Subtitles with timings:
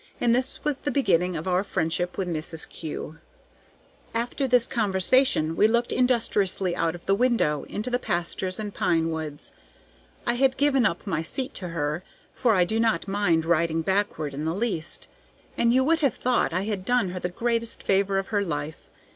[0.19, 2.67] And this was the beginning of our friendship with Mrs.
[2.67, 3.19] Kew.
[4.15, 9.11] After this conversation we looked industriously out of the window into the pastures and pine
[9.11, 9.53] woods.
[10.25, 12.03] I had given up my seat to her,
[12.33, 15.07] for I do not mind riding backward in the least,
[15.55, 18.89] and you would have thought I had done her the greatest favor of her life.